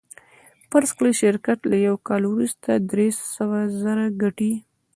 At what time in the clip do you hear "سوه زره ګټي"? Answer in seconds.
3.35-4.53